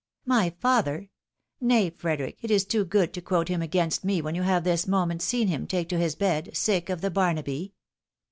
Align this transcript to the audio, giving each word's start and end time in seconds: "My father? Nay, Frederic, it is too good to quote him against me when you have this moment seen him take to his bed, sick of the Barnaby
"My 0.35 0.49
father? 0.49 1.11
Nay, 1.59 1.91
Frederic, 1.91 2.39
it 2.41 2.49
is 2.49 2.65
too 2.65 2.83
good 2.83 3.13
to 3.13 3.21
quote 3.21 3.49
him 3.49 3.61
against 3.61 4.03
me 4.03 4.19
when 4.19 4.33
you 4.33 4.41
have 4.41 4.63
this 4.63 4.87
moment 4.87 5.21
seen 5.21 5.47
him 5.47 5.67
take 5.67 5.89
to 5.89 5.99
his 5.99 6.15
bed, 6.15 6.57
sick 6.57 6.89
of 6.89 7.01
the 7.01 7.11
Barnaby 7.11 7.75